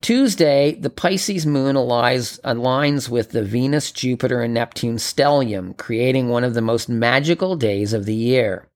Tuesday, 0.00 0.74
the 0.74 0.88
Pisces 0.88 1.44
moon 1.44 1.76
aligns, 1.76 2.40
aligns 2.40 3.10
with 3.10 3.32
the 3.32 3.44
Venus, 3.44 3.92
Jupiter, 3.92 4.40
and 4.40 4.54
Neptune 4.54 4.96
stellium, 4.96 5.76
creating 5.76 6.30
one 6.30 6.44
of 6.44 6.54
the 6.54 6.62
most 6.62 6.88
magical 6.88 7.56
days 7.56 7.92
of 7.92 8.06
the 8.06 8.14
year. 8.14 8.70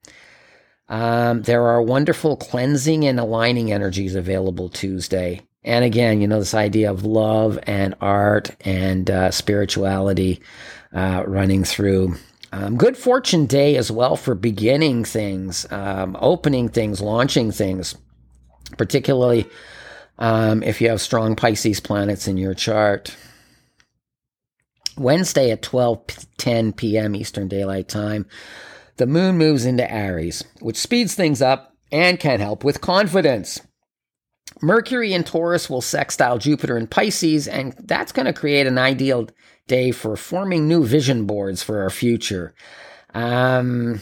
Um, 0.90 1.40
there 1.42 1.68
are 1.68 1.80
wonderful 1.80 2.36
cleansing 2.36 3.06
and 3.06 3.18
aligning 3.18 3.72
energies 3.72 4.14
available 4.14 4.68
Tuesday. 4.68 5.40
And 5.62 5.84
again, 5.84 6.20
you 6.20 6.28
know, 6.28 6.38
this 6.38 6.54
idea 6.54 6.90
of 6.90 7.04
love 7.04 7.58
and 7.64 7.94
art 8.00 8.50
and 8.62 9.10
uh, 9.10 9.30
spirituality 9.30 10.40
uh, 10.92 11.24
running 11.26 11.64
through. 11.64 12.16
Um, 12.52 12.76
good 12.76 12.96
fortune 12.96 13.46
day 13.46 13.76
as 13.76 13.90
well 13.90 14.16
for 14.16 14.34
beginning 14.34 15.04
things, 15.04 15.70
um, 15.70 16.16
opening 16.18 16.68
things, 16.68 17.00
launching 17.00 17.52
things, 17.52 17.94
particularly 18.76 19.46
um, 20.18 20.62
if 20.62 20.80
you 20.80 20.88
have 20.88 21.00
strong 21.00 21.36
Pisces 21.36 21.78
planets 21.78 22.26
in 22.26 22.36
your 22.36 22.54
chart. 22.54 23.16
Wednesday 24.96 25.50
at 25.50 25.62
12:10 25.62 26.76
p.m. 26.76 27.14
Eastern 27.14 27.48
Daylight 27.48 27.88
Time, 27.88 28.26
the 28.96 29.06
moon 29.06 29.38
moves 29.38 29.64
into 29.64 29.90
Aries, 29.90 30.42
which 30.60 30.76
speeds 30.76 31.14
things 31.14 31.40
up 31.40 31.74
and 31.92 32.18
can 32.18 32.40
help 32.40 32.64
with 32.64 32.80
confidence. 32.80 33.60
Mercury 34.60 35.12
in 35.12 35.24
Taurus 35.24 35.70
will 35.70 35.80
sextile 35.80 36.38
Jupiter 36.38 36.76
in 36.76 36.86
Pisces, 36.86 37.48
and 37.48 37.74
that's 37.78 38.12
going 38.12 38.26
to 38.26 38.32
create 38.32 38.66
an 38.66 38.78
ideal 38.78 39.28
day 39.66 39.90
for 39.90 40.16
forming 40.16 40.68
new 40.68 40.84
vision 40.84 41.26
boards 41.26 41.62
for 41.62 41.82
our 41.82 41.90
future. 41.90 42.54
Um, 43.14 44.00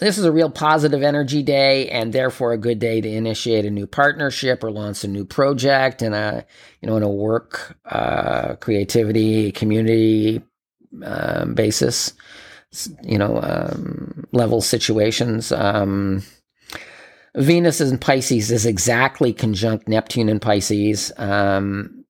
this 0.00 0.18
is 0.18 0.24
a 0.24 0.32
real 0.32 0.50
positive 0.50 1.02
energy 1.02 1.42
day 1.42 1.88
and 1.88 2.12
therefore 2.12 2.52
a 2.52 2.58
good 2.58 2.78
day 2.78 3.00
to 3.00 3.08
initiate 3.08 3.64
a 3.64 3.70
new 3.70 3.86
partnership 3.86 4.64
or 4.64 4.70
launch 4.70 5.04
a 5.04 5.08
new 5.08 5.24
project 5.24 6.02
in 6.02 6.12
a 6.12 6.44
you 6.80 6.88
know 6.88 6.96
in 6.96 7.02
a 7.02 7.08
work 7.08 7.78
uh, 7.86 8.56
creativity 8.56 9.52
community 9.52 10.42
um, 11.04 11.54
basis 11.54 12.12
you 13.02 13.18
know 13.18 13.40
um, 13.40 14.26
level 14.32 14.60
situations 14.60 15.52
um, 15.52 16.22
Venus 17.36 17.80
in 17.80 17.98
Pisces 17.98 18.50
is 18.50 18.64
exactly 18.64 19.32
conjunct 19.32 19.88
Neptune 19.88 20.28
in 20.28 20.38
Pisces 20.38 21.12
um, 21.16 22.04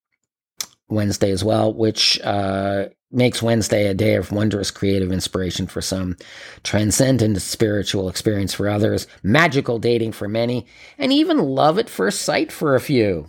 Wednesday 0.89 1.31
as 1.31 1.43
well, 1.43 1.73
which 1.73 2.21
uh, 2.21 2.87
makes 3.11 3.43
Wednesday 3.43 3.87
a 3.87 3.95
day 3.95 4.17
of 4.17 4.33
wondrous 4.33 4.71
creative 4.71 5.11
inspiration 5.11 5.67
for 5.67 5.81
some, 5.81 6.17
transcendent 6.63 7.41
spiritual 7.41 8.09
experience 8.09 8.53
for 8.53 8.69
others, 8.69 9.07
magical 9.23 9.79
dating 9.79 10.13
for 10.13 10.29
many, 10.29 10.67
and 10.99 11.13
even 11.13 11.39
love 11.39 11.79
at 11.79 11.89
first 11.89 12.23
sight 12.23 12.53
for 12.53 12.75
a 12.75 12.81
few. 12.81 13.29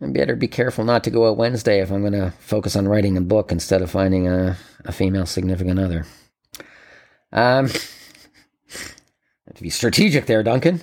I 0.00 0.06
better 0.06 0.36
be 0.36 0.48
careful 0.48 0.84
not 0.84 1.02
to 1.04 1.10
go 1.10 1.28
out 1.28 1.36
Wednesday 1.36 1.80
if 1.80 1.90
I'm 1.90 2.02
going 2.02 2.12
to 2.12 2.32
focus 2.38 2.76
on 2.76 2.86
writing 2.86 3.16
a 3.16 3.20
book 3.20 3.50
instead 3.50 3.82
of 3.82 3.90
finding 3.90 4.28
a, 4.28 4.56
a 4.84 4.92
female 4.92 5.26
significant 5.26 5.80
other. 5.80 6.06
Um, 7.32 7.68
to 9.56 9.62
be 9.62 9.70
strategic 9.70 10.26
there, 10.26 10.42
Duncan. 10.42 10.82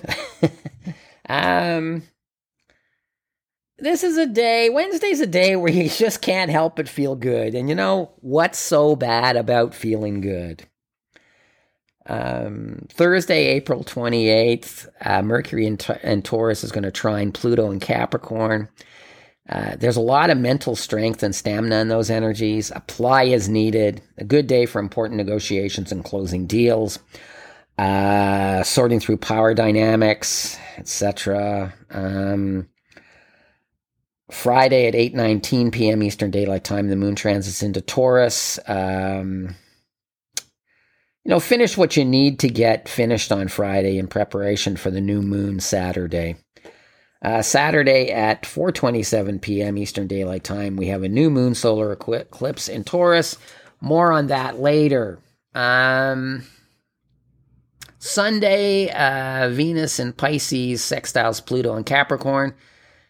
um, 1.28 2.02
this 3.78 4.02
is 4.02 4.16
a 4.16 4.26
day, 4.26 4.70
Wednesday's 4.70 5.20
a 5.20 5.26
day 5.26 5.56
where 5.56 5.72
you 5.72 5.88
just 5.90 6.22
can't 6.22 6.50
help 6.50 6.76
but 6.76 6.88
feel 6.88 7.14
good. 7.14 7.54
And 7.54 7.68
you 7.68 7.74
know, 7.74 8.12
what's 8.20 8.58
so 8.58 8.96
bad 8.96 9.36
about 9.36 9.74
feeling 9.74 10.20
good? 10.20 10.66
Um, 12.08 12.86
Thursday, 12.88 13.46
April 13.46 13.82
28th, 13.82 14.88
uh, 15.00 15.22
Mercury 15.22 15.66
in, 15.66 15.76
in, 16.04 16.22
Taurus 16.22 16.62
is 16.62 16.70
going 16.70 16.84
to 16.84 16.92
trine 16.92 17.32
Pluto 17.32 17.70
in 17.72 17.80
Capricorn. 17.80 18.68
Uh, 19.48 19.74
there's 19.76 19.96
a 19.96 20.00
lot 20.00 20.30
of 20.30 20.38
mental 20.38 20.76
strength 20.76 21.22
and 21.24 21.34
stamina 21.34 21.76
in 21.80 21.88
those 21.88 22.08
energies. 22.08 22.70
Apply 22.74 23.26
as 23.26 23.48
needed. 23.48 24.02
A 24.18 24.24
good 24.24 24.46
day 24.46 24.66
for 24.66 24.78
important 24.78 25.16
negotiations 25.16 25.90
and 25.90 26.04
closing 26.04 26.46
deals 26.46 27.00
uh, 27.78 28.62
sorting 28.62 29.00
through 29.00 29.18
power 29.18 29.54
dynamics, 29.54 30.58
etc. 30.78 31.74
Um, 31.90 32.68
Friday 34.30 34.86
at 34.88 34.94
8:19 34.94 35.72
p.m. 35.72 36.02
Eastern 36.02 36.30
Daylight 36.30 36.64
Time, 36.64 36.88
the 36.88 36.96
moon 36.96 37.14
transits 37.14 37.62
into 37.62 37.80
Taurus. 37.80 38.58
Um, 38.66 39.54
you 41.24 41.30
know, 41.30 41.40
finish 41.40 41.76
what 41.76 41.96
you 41.96 42.04
need 42.04 42.38
to 42.40 42.48
get 42.48 42.88
finished 42.88 43.32
on 43.32 43.48
Friday 43.48 43.98
in 43.98 44.06
preparation 44.06 44.76
for 44.76 44.90
the 44.90 45.00
new 45.00 45.22
moon 45.22 45.60
Saturday. 45.60 46.36
Uh, 47.22 47.42
Saturday 47.42 48.10
at 48.10 48.42
4:27 48.42 49.40
p.m. 49.42 49.78
Eastern 49.78 50.06
Daylight 50.06 50.44
Time, 50.44 50.76
we 50.76 50.86
have 50.86 51.02
a 51.02 51.08
new 51.08 51.30
moon 51.30 51.54
solar 51.54 51.92
eclipse 51.92 52.68
in 52.68 52.84
Taurus. 52.84 53.36
More 53.80 54.12
on 54.12 54.28
that 54.28 54.58
later. 54.58 55.18
Um, 55.54 56.44
Sunday, 58.06 58.90
uh, 58.90 59.48
Venus 59.50 59.98
and 59.98 60.16
Pisces 60.16 60.80
sextiles 60.80 61.44
Pluto 61.44 61.74
and 61.74 61.84
Capricorn. 61.84 62.54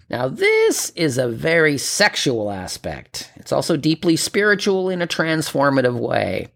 Now, 0.09 0.29
this 0.29 0.91
is 0.91 1.19
a 1.19 1.29
very 1.29 1.79
sexual 1.79 2.51
aspect. 2.51 3.31
It's 3.37 3.53
also 3.53 3.77
deeply 3.77 4.17
spiritual 4.17 4.89
in 4.89 5.03
a 5.03 5.07
transformative 5.07 5.99
way. 5.99 6.49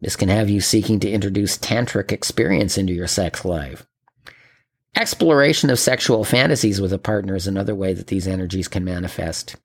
This 0.00 0.16
can 0.16 0.28
have 0.28 0.50
you 0.50 0.60
seeking 0.60 1.00
to 1.00 1.10
introduce 1.10 1.56
tantric 1.56 2.12
experience 2.12 2.76
into 2.76 2.92
your 2.92 3.06
sex 3.06 3.44
life. 3.44 3.86
Exploration 4.94 5.70
of 5.70 5.78
sexual 5.78 6.24
fantasies 6.24 6.80
with 6.80 6.92
a 6.92 6.98
partner 6.98 7.34
is 7.34 7.46
another 7.46 7.74
way 7.74 7.94
that 7.94 8.06
these 8.06 8.26
energies 8.26 8.68
can 8.68 8.84
manifest. 8.84 9.56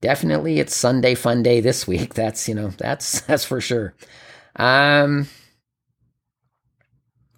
Definitely, 0.00 0.58
it's 0.58 0.76
Sunday 0.76 1.14
fun 1.14 1.42
day 1.42 1.60
this 1.60 1.86
week. 1.86 2.12
That's 2.14 2.48
you 2.48 2.54
know 2.54 2.68
that's 2.68 3.20
that's 3.26 3.44
for 3.44 3.60
sure. 3.60 3.94
Um, 4.56 5.28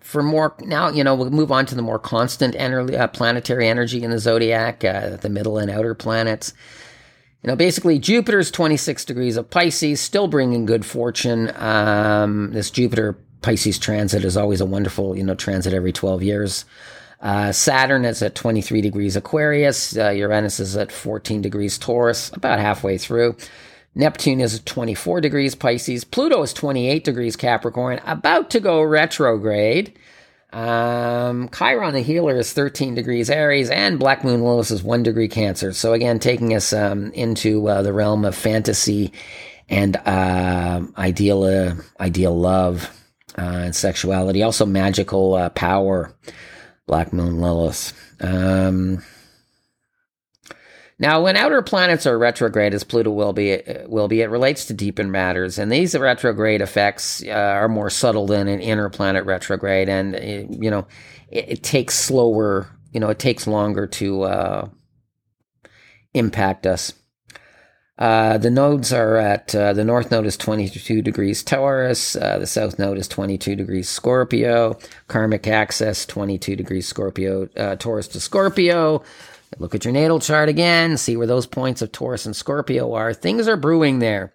for 0.06 0.22
more 0.22 0.54
now 0.60 0.88
you 0.88 1.02
know 1.02 1.16
we'll 1.16 1.30
move 1.30 1.50
on 1.50 1.66
to 1.66 1.75
the 1.75 1.82
more 1.82 1.98
constant 1.98 2.54
ener- 2.54 2.96
uh, 2.96 3.08
planetary 3.08 3.68
energy 3.68 4.04
in 4.04 4.10
the 4.10 4.20
zodiac 4.20 4.84
uh, 4.84 5.16
the 5.16 5.28
middle 5.28 5.58
and 5.58 5.70
outer 5.70 5.94
planets. 5.94 6.54
You 7.42 7.48
know 7.48 7.56
basically 7.56 7.98
jupiter's 7.98 8.50
26 8.52 9.04
degrees 9.04 9.36
of 9.36 9.50
pisces 9.50 10.00
still 10.00 10.28
bringing 10.28 10.64
good 10.64 10.86
fortune. 10.86 11.52
Um, 11.56 12.52
this 12.52 12.70
jupiter 12.70 13.18
pisces 13.42 13.78
transit 13.78 14.25
is 14.25 14.36
always 14.36 14.60
a 14.60 14.66
wonderful 14.66 15.16
you 15.16 15.25
know 15.25 15.34
transit 15.34 15.75
every 15.75 15.92
12 15.92 16.22
years. 16.22 16.64
Uh, 17.20 17.50
saturn 17.50 18.04
is 18.04 18.22
at 18.22 18.36
23 18.36 18.80
degrees 18.80 19.16
aquarius. 19.16 19.96
Uh, 19.96 20.10
uranus 20.10 20.60
is 20.60 20.76
at 20.76 20.92
14 20.92 21.42
degrees 21.42 21.78
taurus 21.78 22.30
about 22.32 22.60
halfway 22.60 22.96
through 22.96 23.34
Neptune 23.97 24.43
is 24.43 24.61
24 24.61 25.23
degrees 25.23 25.55
Pisces. 25.55 26.05
Pluto 26.05 26.43
is 26.43 26.53
28 26.53 27.03
degrees 27.03 27.35
Capricorn, 27.35 27.99
about 28.05 28.50
to 28.50 28.61
go 28.61 28.83
retrograde. 28.83 29.99
Um, 30.53 31.49
Chiron 31.49 31.95
the 31.95 32.03
healer 32.03 32.37
is 32.37 32.53
13 32.53 32.95
degrees 32.95 33.31
Aries, 33.31 33.71
and 33.71 33.99
Black 33.99 34.23
Moon 34.23 34.45
Lilith 34.45 34.71
is 34.71 34.83
1 34.83 35.03
degree 35.03 35.29
Cancer. 35.29 35.73
So, 35.73 35.95
again, 35.95 36.19
taking 36.19 36.55
us 36.55 36.75
um, 36.75 37.11
into 37.12 37.67
uh, 37.69 37.81
the 37.81 37.95
realm 37.95 38.26
of 38.26 38.35
fantasy 38.35 39.12
and 39.69 39.97
uh, 39.97 40.83
ideal, 40.99 41.45
uh, 41.45 41.75
ideal 41.99 42.38
love 42.38 42.91
uh, 43.38 43.41
and 43.65 43.75
sexuality, 43.75 44.43
also 44.43 44.67
magical 44.67 45.35
uh, 45.35 45.49
power. 45.49 46.15
Black 46.87 47.12
Moon 47.12 47.41
Lilith. 47.41 47.93
Um, 48.21 49.03
now, 50.99 51.23
when 51.23 51.37
outer 51.37 51.61
planets 51.61 52.07
are 52.07 52.19
retrograde, 52.19 52.73
as 52.73 52.83
Pluto 52.83 53.11
will 53.11 53.35
be, 53.35 53.61
will 53.87 54.09
be, 54.09 54.23
it 54.23 54.31
relates 54.31 54.65
to 54.67 54.75
deeper 54.75 55.05
matters, 55.05 55.59
and 55.59 55.71
these 55.71 55.95
retrograde 55.95 56.62
effects 56.62 57.23
uh, 57.26 57.33
are 57.33 57.69
more 57.69 57.91
subtle 57.91 58.26
than 58.26 58.49
an 58.49 58.61
inner 58.61 58.88
planet 58.88 59.26
retrograde, 59.26 59.91
and 59.91 60.15
it, 60.15 60.49
you 60.50 60.71
know, 60.71 60.87
it, 61.29 61.49
it, 61.49 61.62
takes 61.62 61.95
slower, 61.95 62.69
you 62.93 63.00
know, 63.00 63.11
it 63.11 63.19
takes 63.19 63.47
longer 63.47 63.87
to 63.87 64.23
uh, 64.23 64.69
impact 66.15 66.67
us. 66.67 66.95
Uh, 67.99 68.38
the 68.38 68.50
nodes 68.50 68.93
are 68.93 69.17
at 69.17 69.55
uh, 69.55 69.73
the 69.73 69.85
north 69.85 70.11
node 70.11 70.26
is 70.26 70.37
22 70.37 71.00
degrees 71.00 71.43
Taurus, 71.43 72.15
uh, 72.15 72.38
the 72.38 72.47
south 72.47 72.79
node 72.79 72.99
is 72.99 73.09
22 73.09 73.57
degrees 73.57 73.88
Scorpio, 73.88 74.79
karmic 75.09 75.47
axis 75.47 76.05
22 76.05 76.57
degrees 76.57 76.87
Scorpio, 76.87 77.49
uh, 77.57 77.76
Taurus 77.76 78.09
to 78.09 78.21
Scorpio. 78.21 79.03
Look 79.59 79.75
at 79.75 79.85
your 79.85 79.93
natal 79.93 80.21
chart 80.21 80.49
again, 80.49 80.97
see 80.97 81.17
where 81.17 81.26
those 81.26 81.47
points 81.47 81.83
of 81.83 81.93
Taurus 81.93 82.26
and 82.26 82.35
Scorpio 82.35 82.93
are. 82.93 83.15
Things 83.15 83.49
are 83.49 83.57
brewing 83.57 84.00
there. 84.00 84.35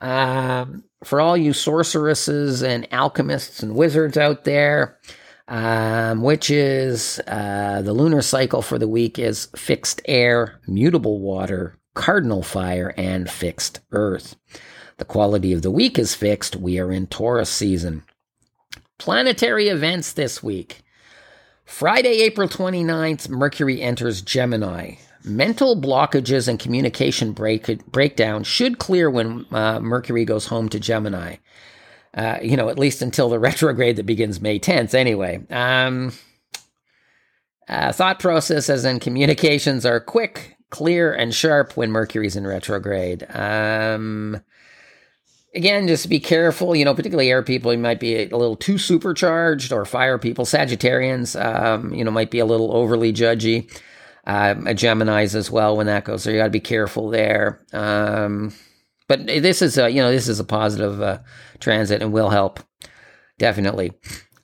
Um, 0.00 0.84
for 1.04 1.20
all 1.20 1.36
you 1.36 1.52
sorceresses 1.52 2.62
and 2.62 2.92
alchemists 2.92 3.62
and 3.62 3.74
wizards 3.74 4.16
out 4.16 4.44
there, 4.44 4.98
um, 5.48 6.22
witches, 6.22 7.20
uh, 7.26 7.82
the 7.82 7.92
lunar 7.92 8.22
cycle 8.22 8.62
for 8.62 8.78
the 8.78 8.88
week 8.88 9.18
is 9.18 9.48
fixed 9.56 10.02
air, 10.04 10.60
mutable 10.66 11.20
water, 11.20 11.78
cardinal 11.94 12.42
fire, 12.42 12.94
and 12.96 13.30
fixed 13.30 13.80
earth. 13.92 14.36
The 14.98 15.04
quality 15.04 15.52
of 15.52 15.62
the 15.62 15.70
week 15.70 15.98
is 15.98 16.14
fixed. 16.14 16.56
We 16.56 16.78
are 16.78 16.92
in 16.92 17.06
Taurus 17.06 17.50
season. 17.50 18.02
Planetary 18.98 19.68
events 19.68 20.12
this 20.12 20.42
week. 20.42 20.82
Friday, 21.68 22.22
April 22.22 22.48
29th, 22.48 23.28
Mercury 23.28 23.82
enters 23.82 24.22
Gemini. 24.22 24.94
Mental 25.22 25.80
blockages 25.80 26.48
and 26.48 26.58
communication 26.58 27.32
break, 27.32 27.86
breakdown 27.92 28.42
should 28.42 28.78
clear 28.78 29.10
when 29.10 29.44
uh, 29.52 29.78
Mercury 29.78 30.24
goes 30.24 30.46
home 30.46 30.70
to 30.70 30.80
Gemini. 30.80 31.36
Uh, 32.14 32.38
you 32.42 32.56
know, 32.56 32.70
at 32.70 32.78
least 32.78 33.02
until 33.02 33.28
the 33.28 33.38
retrograde 33.38 33.96
that 33.96 34.06
begins 34.06 34.40
May 34.40 34.58
10th, 34.58 34.94
anyway. 34.94 35.46
Um, 35.50 36.14
uh, 37.68 37.92
thought 37.92 38.18
processes 38.18 38.86
and 38.86 38.98
communications 38.98 39.84
are 39.84 40.00
quick, 40.00 40.56
clear, 40.70 41.12
and 41.12 41.34
sharp 41.34 41.76
when 41.76 41.92
Mercury's 41.92 42.34
in 42.34 42.46
retrograde. 42.46 43.26
Um, 43.36 44.40
again, 45.54 45.88
just 45.88 46.08
be 46.08 46.20
careful. 46.20 46.74
You 46.74 46.84
know, 46.84 46.94
particularly 46.94 47.30
air 47.30 47.42
people, 47.42 47.72
you 47.72 47.78
might 47.78 48.00
be 48.00 48.28
a 48.28 48.36
little 48.36 48.56
too 48.56 48.78
supercharged, 48.78 49.72
or 49.72 49.84
fire 49.84 50.18
people, 50.18 50.44
Sagittarians, 50.44 51.40
um, 51.42 51.92
you 51.92 52.04
know, 52.04 52.10
might 52.10 52.30
be 52.30 52.38
a 52.38 52.46
little 52.46 52.74
overly 52.74 53.12
judgy. 53.12 53.70
Uh, 54.26 54.54
Gemini's 54.74 55.34
as 55.34 55.50
well 55.50 55.76
when 55.76 55.86
that 55.86 56.04
goes. 56.04 56.22
So 56.22 56.30
you 56.30 56.36
got 56.36 56.44
to 56.44 56.50
be 56.50 56.60
careful 56.60 57.08
there. 57.08 57.64
Um, 57.72 58.52
but 59.06 59.26
this 59.26 59.62
is 59.62 59.78
a, 59.78 59.88
you 59.88 60.02
know, 60.02 60.10
this 60.10 60.28
is 60.28 60.38
a 60.38 60.44
positive 60.44 61.00
uh, 61.00 61.20
transit 61.60 62.02
and 62.02 62.12
will 62.12 62.28
help 62.28 62.60
definitely. 63.38 63.92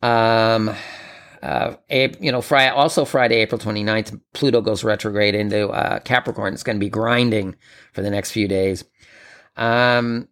Um, 0.03 0.75
uh, 1.43 1.75
you 1.91 2.33
know, 2.33 2.41
Friday, 2.41 2.71
also 2.71 3.05
Friday, 3.05 3.37
April 3.37 3.59
29th, 3.59 4.19
Pluto 4.33 4.63
goes 4.63 4.83
retrograde 4.83 5.35
into 5.35 5.69
uh, 5.69 5.99
Capricorn. 6.01 6.55
It's 6.55 6.63
going 6.63 6.77
to 6.77 6.85
be 6.85 6.89
grinding 6.89 7.55
for 7.93 8.01
the 8.01 8.11
next 8.11 8.31
few 8.31 8.49
days. 8.49 8.85
Um, 9.57 10.29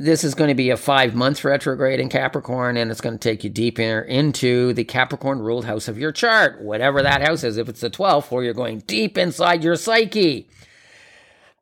this 0.00 0.24
is 0.24 0.34
going 0.34 0.48
to 0.48 0.54
be 0.54 0.70
a 0.70 0.78
five 0.78 1.14
month 1.14 1.44
retrograde 1.44 2.00
in 2.00 2.08
Capricorn, 2.08 2.78
and 2.78 2.90
it's 2.90 3.02
going 3.02 3.18
to 3.18 3.18
take 3.18 3.44
you 3.44 3.50
deeper 3.50 4.00
into 4.00 4.72
the 4.72 4.82
Capricorn 4.82 5.40
ruled 5.40 5.66
house 5.66 5.88
of 5.88 5.98
your 5.98 6.10
chart, 6.10 6.62
whatever 6.62 7.02
that 7.02 7.20
house 7.20 7.44
is. 7.44 7.58
If 7.58 7.68
it's 7.68 7.82
the 7.82 7.90
12th, 7.90 8.30
where 8.30 8.42
you're 8.42 8.54
going 8.54 8.78
deep 8.78 9.18
inside 9.18 9.62
your 9.62 9.76
psyche. 9.76 10.48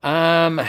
Um, 0.04 0.60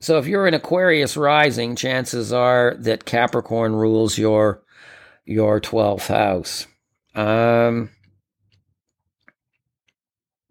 so 0.00 0.18
if 0.18 0.28
you're 0.28 0.46
an 0.46 0.54
Aquarius 0.54 1.16
rising, 1.16 1.74
chances 1.74 2.32
are 2.32 2.76
that 2.78 3.04
Capricorn 3.04 3.74
rules 3.74 4.16
your 4.16 4.62
your 5.24 5.60
12th 5.60 6.06
house. 6.06 6.68
Um, 7.16 7.90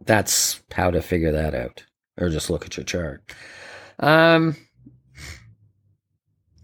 that's 0.03 0.61
how 0.73 0.91
to 0.91 1.01
figure 1.01 1.31
that 1.31 1.55
out, 1.55 1.85
or 2.19 2.27
just 2.27 2.49
look 2.49 2.65
at 2.65 2.75
your 2.75 2.83
chart. 2.83 3.23
Um, 3.99 4.57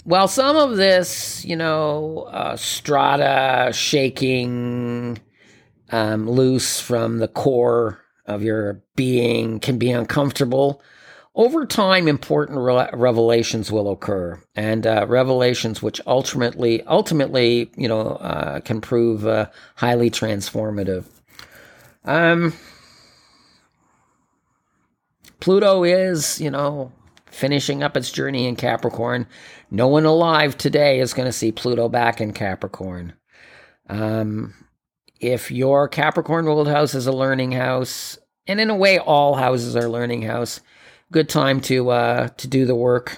well, 0.06 0.28
some 0.28 0.56
of 0.56 0.78
this, 0.78 1.46
you 1.46 1.56
know, 1.56 2.28
uh, 2.32 2.56
strata 2.56 3.72
shaking 3.74 5.20
um, 5.92 6.30
loose 6.30 6.80
from 6.80 7.20
the 7.20 7.28
core 7.28 8.00
of 8.26 8.44
your 8.44 8.82
being 8.96 9.60
can 9.60 9.78
be 9.78 9.92
uncomfortable. 9.92 10.82
Over 11.36 11.66
time, 11.66 12.08
important 12.08 12.60
re- 12.60 12.90
revelations 12.94 13.72
will 13.72 13.92
occur, 13.92 14.40
and 14.56 14.86
uh, 14.86 15.06
revelations 15.08 15.82
which 15.82 16.00
ultimately, 16.06 16.84
ultimately, 16.84 17.72
you 17.76 17.88
know, 17.88 18.02
uh, 18.02 18.60
can 18.60 18.82
prove 18.82 19.26
uh, 19.26 19.50
highly 19.76 20.12
transformative. 20.12 21.06
Um, 22.06 22.54
Pluto 25.40 25.84
is, 25.84 26.40
you 26.40 26.52
know, 26.52 26.92
finishing 27.34 27.84
up 27.84 27.98
its 27.98 28.12
journey 28.12 28.48
in 28.48 28.56
Capricorn. 28.56 29.28
No 29.72 29.88
one 29.88 30.06
alive 30.06 30.58
today 30.58 31.00
is 31.00 31.14
going 31.14 31.28
to 31.28 31.34
see 31.34 31.52
Pluto 31.52 31.90
back 31.90 32.22
in 32.22 32.32
Capricorn. 32.32 33.14
Um, 33.90 34.54
if 35.20 35.52
your 35.52 35.88
Capricorn 35.88 36.46
ruled 36.46 36.68
house 36.68 36.94
is 36.94 37.08
a 37.08 37.12
learning 37.12 37.54
house, 37.54 38.18
and 38.46 38.60
in 38.60 38.70
a 38.70 38.76
way, 38.76 39.00
all 39.00 39.36
houses 39.36 39.76
are 39.76 39.90
learning 39.90 40.22
house, 40.24 40.62
good 41.12 41.30
time 41.30 41.62
to 41.62 41.90
uh, 41.90 42.28
to 42.30 42.48
do 42.48 42.66
the 42.66 42.76
work 42.76 43.18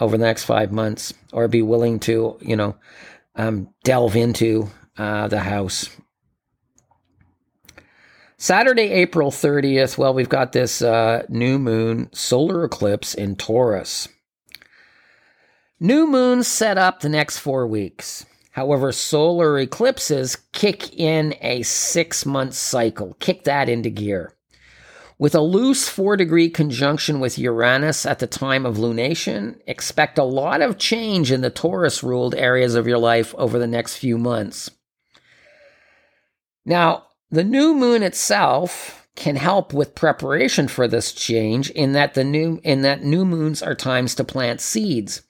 over 0.00 0.16
the 0.18 0.24
next 0.24 0.44
five 0.44 0.72
months, 0.72 1.14
or 1.32 1.46
be 1.48 1.62
willing 1.62 2.00
to, 2.00 2.36
you 2.40 2.56
know, 2.56 2.76
um, 3.36 3.68
delve 3.84 4.16
into 4.16 4.68
uh, 4.98 5.28
the 5.28 5.40
house 5.40 5.88
Saturday, 8.44 8.90
April 8.90 9.30
30th, 9.30 9.96
well, 9.96 10.12
we've 10.12 10.28
got 10.28 10.52
this 10.52 10.82
uh, 10.82 11.24
new 11.30 11.58
moon 11.58 12.10
solar 12.12 12.62
eclipse 12.62 13.14
in 13.14 13.36
Taurus. 13.36 14.06
New 15.80 16.06
moons 16.06 16.46
set 16.46 16.76
up 16.76 17.00
the 17.00 17.08
next 17.08 17.38
four 17.38 17.66
weeks. 17.66 18.26
However, 18.50 18.92
solar 18.92 19.58
eclipses 19.58 20.36
kick 20.52 20.92
in 20.92 21.34
a 21.40 21.62
six 21.62 22.26
month 22.26 22.52
cycle, 22.52 23.16
kick 23.18 23.44
that 23.44 23.70
into 23.70 23.88
gear. 23.88 24.34
With 25.18 25.34
a 25.34 25.40
loose 25.40 25.88
four 25.88 26.14
degree 26.18 26.50
conjunction 26.50 27.20
with 27.20 27.38
Uranus 27.38 28.04
at 28.04 28.18
the 28.18 28.26
time 28.26 28.66
of 28.66 28.76
lunation, 28.76 29.58
expect 29.66 30.18
a 30.18 30.22
lot 30.22 30.60
of 30.60 30.76
change 30.76 31.32
in 31.32 31.40
the 31.40 31.48
Taurus 31.48 32.02
ruled 32.02 32.34
areas 32.34 32.74
of 32.74 32.86
your 32.86 32.98
life 32.98 33.34
over 33.38 33.58
the 33.58 33.66
next 33.66 33.96
few 33.96 34.18
months. 34.18 34.70
Now, 36.66 37.06
the 37.34 37.44
new 37.44 37.74
moon 37.74 38.04
itself 38.04 39.08
can 39.16 39.34
help 39.34 39.72
with 39.72 39.96
preparation 39.96 40.68
for 40.68 40.86
this 40.86 41.12
change 41.12 41.68
in 41.70 41.92
that 41.92 42.14
the 42.14 42.22
new 42.22 42.60
in 42.62 42.82
that 42.82 43.02
new 43.02 43.24
moons 43.24 43.60
are 43.60 43.74
times 43.74 44.14
to 44.14 44.22
plant 44.22 44.60
seeds. 44.60 45.22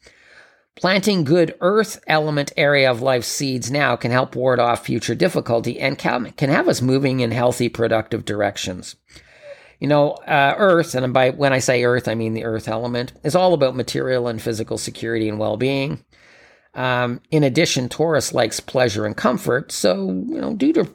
Planting 0.77 1.25
good 1.25 1.55
earth 1.61 2.03
element 2.07 2.53
area 2.59 2.91
of 2.91 3.01
life 3.01 3.25
seeds 3.25 3.71
now 3.71 3.97
can 3.97 4.11
help 4.11 4.37
ward 4.37 4.59
off 4.59 4.85
future 4.85 5.15
difficulty 5.15 5.81
and 5.81 5.97
can, 5.97 6.35
have 6.37 6.69
us 6.69 6.83
moving 6.83 7.21
in 7.21 7.31
healthy, 7.31 7.69
productive 7.69 8.25
directions. 8.25 8.97
You 9.79 9.89
know, 9.89 10.13
uh, 10.13 10.55
Earth, 10.59 10.95
and 10.95 11.15
by 11.15 11.31
when 11.31 11.53
I 11.53 11.59
say 11.59 11.85
Earth, 11.85 12.09
I 12.09 12.15
mean 12.15 12.35
the 12.35 12.45
Earth 12.45 12.69
element, 12.69 13.13
is 13.23 13.35
all 13.35 13.55
about 13.55 13.77
material 13.77 14.29
and 14.29 14.43
physical 14.43 14.77
security 14.77 15.29
and 15.29 15.39
well-being. 15.39 16.05
Um, 16.75 17.21
in 17.31 17.45
addition, 17.45 17.89
Taurus 17.89 18.35
likes 18.35 18.61
pleasure 18.61 19.07
and 19.07 19.17
comfort, 19.17 19.73
so 19.73 20.09
you 20.09 20.41
know, 20.41 20.55
due 20.55 20.73
to 20.75 20.93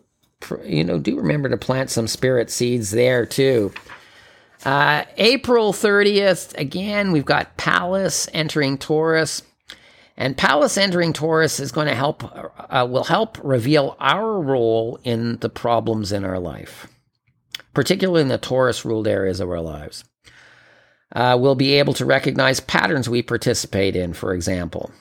you 0.65 0.83
know, 0.83 0.97
do 0.97 1.17
remember 1.17 1.49
to 1.49 1.57
plant 1.57 1.89
some 1.89 2.07
spirit 2.07 2.49
seeds 2.49 2.91
there 2.91 3.25
too. 3.25 3.71
Uh, 4.65 5.05
April 5.17 5.71
30th, 5.71 6.57
again, 6.57 7.11
we've 7.11 7.25
got 7.25 7.55
Pallas 7.57 8.27
entering 8.33 8.77
Taurus. 8.77 9.43
And 10.17 10.37
Pallas 10.37 10.77
entering 10.77 11.13
Taurus 11.13 11.61
is 11.61 11.71
going 11.71 11.87
to 11.87 11.95
help, 11.95 12.23
uh, 12.25 12.85
will 12.89 13.05
help 13.05 13.37
reveal 13.41 13.95
our 14.01 14.39
role 14.41 14.99
in 15.05 15.37
the 15.37 15.47
problems 15.47 16.11
in 16.11 16.25
our 16.25 16.39
life, 16.39 16.87
particularly 17.73 18.23
in 18.23 18.27
the 18.27 18.37
Taurus 18.37 18.83
ruled 18.83 19.07
areas 19.07 19.39
of 19.39 19.49
our 19.49 19.61
lives. 19.61 20.03
Uh, 21.15 21.37
we'll 21.39 21.55
be 21.55 21.75
able 21.75 21.93
to 21.93 22.05
recognize 22.05 22.59
patterns 22.59 23.07
we 23.07 23.21
participate 23.21 23.95
in, 23.95 24.13
for 24.13 24.33
example. 24.33 24.91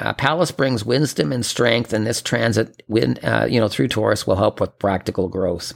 Uh, 0.00 0.12
Pallas 0.12 0.50
brings 0.50 0.84
wisdom 0.84 1.32
and 1.32 1.46
strength, 1.46 1.92
and 1.92 2.06
this 2.06 2.20
transit, 2.20 2.82
uh, 3.22 3.46
you 3.48 3.60
know, 3.60 3.68
through 3.68 3.88
Taurus 3.88 4.26
will 4.26 4.36
help 4.36 4.60
with 4.60 4.78
practical 4.78 5.28
growth. 5.28 5.74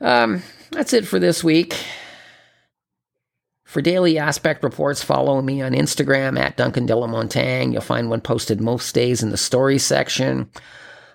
Um, 0.00 0.42
that's 0.70 0.92
it 0.92 1.06
for 1.06 1.18
this 1.18 1.44
week. 1.44 1.76
For 3.64 3.82
daily 3.82 4.18
aspect 4.18 4.62
reports, 4.62 5.02
follow 5.02 5.42
me 5.42 5.60
on 5.60 5.72
Instagram 5.72 6.38
at 6.38 6.56
Duncan 6.56 6.86
de 6.86 6.94
la 6.94 7.06
Montagne. 7.06 7.72
You'll 7.72 7.82
find 7.82 8.08
one 8.08 8.20
posted 8.20 8.60
most 8.60 8.94
days 8.94 9.22
in 9.22 9.30
the 9.30 9.36
story 9.36 9.78
section. 9.78 10.48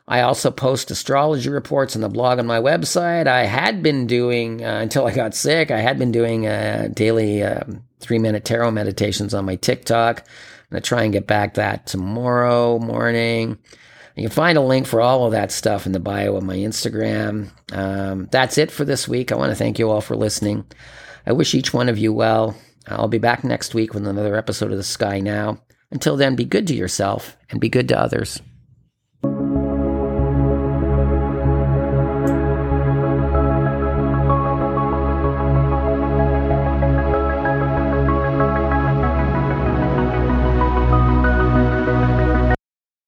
I 0.09 0.21
also 0.21 0.49
post 0.51 0.91
astrology 0.91 1.49
reports 1.49 1.95
on 1.95 2.01
the 2.01 2.09
blog 2.09 2.39
on 2.39 2.47
my 2.47 2.59
website. 2.59 3.27
I 3.27 3.45
had 3.45 3.83
been 3.83 4.07
doing, 4.07 4.65
uh, 4.65 4.79
until 4.79 5.05
I 5.05 5.13
got 5.13 5.35
sick, 5.35 5.71
I 5.71 5.79
had 5.79 5.99
been 5.99 6.11
doing 6.11 6.47
uh, 6.47 6.89
daily 6.93 7.43
uh, 7.43 7.61
three 7.99 8.19
minute 8.19 8.43
tarot 8.43 8.71
meditations 8.71 9.33
on 9.33 9.45
my 9.45 9.55
TikTok. 9.55 10.25
I'm 10.69 10.75
going 10.75 10.83
to 10.83 10.87
try 10.87 11.03
and 11.03 11.13
get 11.13 11.25
back 11.25 11.55
that 11.55 11.87
tomorrow 11.87 12.77
morning. 12.77 13.57
You 14.15 14.23
can 14.23 14.31
find 14.31 14.57
a 14.57 14.61
link 14.61 14.85
for 14.85 15.01
all 15.01 15.25
of 15.25 15.31
that 15.31 15.51
stuff 15.51 15.85
in 15.85 15.93
the 15.93 15.99
bio 15.99 16.35
of 16.35 16.43
my 16.43 16.57
Instagram. 16.57 17.49
Um, 17.71 18.27
that's 18.31 18.57
it 18.57 18.69
for 18.69 18.85
this 18.85 19.07
week. 19.07 19.31
I 19.31 19.35
want 19.35 19.51
to 19.51 19.55
thank 19.55 19.79
you 19.79 19.89
all 19.89 20.01
for 20.01 20.15
listening. 20.15 20.65
I 21.25 21.31
wish 21.31 21.55
each 21.55 21.73
one 21.73 21.89
of 21.89 21.97
you 21.97 22.13
well. 22.13 22.55
I'll 22.87 23.07
be 23.07 23.17
back 23.17 23.43
next 23.43 23.73
week 23.73 23.93
with 23.93 24.05
another 24.05 24.35
episode 24.35 24.71
of 24.71 24.77
The 24.77 24.83
Sky 24.83 25.19
Now. 25.21 25.59
Until 25.89 26.17
then, 26.17 26.35
be 26.35 26.45
good 26.45 26.67
to 26.67 26.75
yourself 26.75 27.35
and 27.49 27.59
be 27.59 27.69
good 27.69 27.87
to 27.89 27.99
others. 27.99 28.41